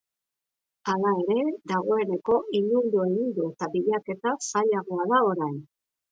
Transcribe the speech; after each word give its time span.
Hala 0.91 1.09
ere, 1.33 1.41
dagoeneko 1.71 2.37
ilundu 2.59 3.03
egin 3.03 3.27
du 3.35 3.45
eta 3.49 3.69
bilaketa 3.75 4.33
zailagoa 4.47 5.07
da 5.13 5.21
orain. 5.35 5.61